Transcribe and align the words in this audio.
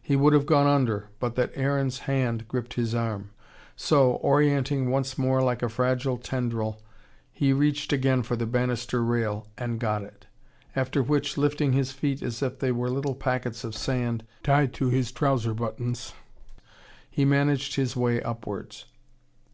He 0.00 0.16
would 0.16 0.32
have 0.32 0.46
gone 0.46 0.66
under, 0.66 1.10
but 1.20 1.34
that 1.34 1.50
Aaron's 1.54 1.98
hand 2.08 2.48
gripped 2.48 2.72
his 2.72 2.94
arm. 2.94 3.32
So, 3.76 4.18
orientating 4.24 4.88
once 4.88 5.18
more 5.18 5.42
like 5.42 5.62
a 5.62 5.68
fragile 5.68 6.16
tendril, 6.16 6.80
he 7.30 7.52
reached 7.52 7.92
again 7.92 8.22
for 8.22 8.34
the 8.34 8.46
banister 8.46 9.04
rail, 9.04 9.46
and 9.58 9.78
got 9.78 10.00
it. 10.02 10.26
After 10.74 11.02
which, 11.02 11.36
lifting 11.36 11.74
his 11.74 11.92
feet 11.92 12.22
as 12.22 12.42
if 12.42 12.60
they 12.60 12.72
were 12.72 12.88
little 12.88 13.14
packets 13.14 13.62
of 13.62 13.74
sand 13.74 14.24
tied 14.42 14.72
to 14.72 14.88
his 14.88 15.12
trouser 15.12 15.52
buttons, 15.52 16.14
he 17.10 17.26
manipulated 17.26 17.74
his 17.74 17.94
way 17.94 18.22
upwards. 18.22 18.86